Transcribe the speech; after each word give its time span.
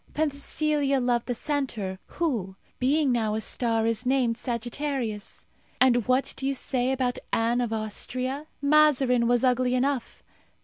Penthesilea 0.15 0.99
loved 0.99 1.27
the 1.27 1.35
centaur, 1.35 1.99
who, 2.17 2.55
being 2.79 3.11
now 3.11 3.35
a 3.35 3.41
star, 3.41 3.85
is 3.85 4.03
named 4.03 4.35
Sagittarius. 4.35 5.45
And 5.79 6.07
what 6.07 6.33
do 6.37 6.47
you 6.47 6.55
say 6.55 6.91
about 6.91 7.19
Anne 7.31 7.61
of 7.61 7.71
Austria? 7.71 8.47
Mazarin 8.63 9.27
was 9.27 9.43
ugly 9.43 9.75
enough! 9.75 10.23